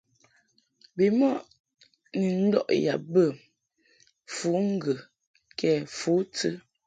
Bimɔʼ 0.95 1.35
ni 2.17 2.27
ndɔʼ 2.45 2.67
yab 2.83 3.01
bə 3.13 3.23
fǔŋgə 4.35 4.93
kɛ 5.59 5.71
fǔtɨ. 5.97 6.49